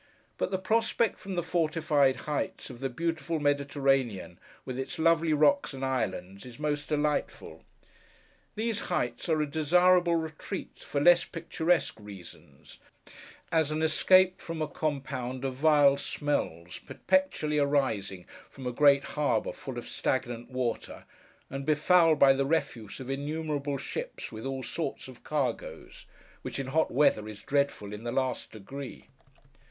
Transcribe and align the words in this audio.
But 0.39 0.49
the 0.49 0.57
prospect, 0.57 1.19
from 1.19 1.35
the 1.35 1.43
fortified 1.43 2.15
heights, 2.21 2.71
of 2.71 2.79
the 2.79 2.89
beautiful 2.89 3.39
Mediterranean, 3.39 4.39
with 4.65 4.79
its 4.79 4.97
lovely 4.97 5.31
rocks 5.31 5.75
and 5.75 5.85
islands, 5.85 6.43
is 6.43 6.57
most 6.57 6.87
delightful. 6.87 7.63
These 8.55 8.79
heights 8.89 9.29
are 9.29 9.39
a 9.39 9.45
desirable 9.45 10.15
retreat, 10.15 10.79
for 10.79 10.99
less 10.99 11.23
picturesque 11.25 11.99
reasons—as 11.99 13.69
an 13.69 13.83
escape 13.83 14.41
from 14.41 14.59
a 14.59 14.67
compound 14.67 15.45
of 15.45 15.53
vile 15.53 15.97
smells 15.97 16.79
perpetually 16.79 17.59
arising 17.59 18.25
from 18.49 18.65
a 18.65 18.71
great 18.71 19.03
harbour 19.03 19.53
full 19.53 19.77
of 19.77 19.87
stagnant 19.87 20.49
water, 20.49 21.05
and 21.47 21.63
befouled 21.63 22.17
by 22.17 22.33
the 22.33 22.47
refuse 22.47 22.99
of 22.99 23.11
innumerable 23.11 23.77
ships 23.77 24.31
with 24.31 24.47
all 24.47 24.63
sorts 24.63 25.07
of 25.07 25.23
cargoes: 25.23 26.07
which, 26.41 26.57
in 26.57 26.65
hot 26.65 26.89
weather, 26.89 27.27
is 27.27 27.43
dreadful 27.43 27.93
in 27.93 28.03
the 28.03 28.11
last 28.11 28.51
degree. 28.51 29.05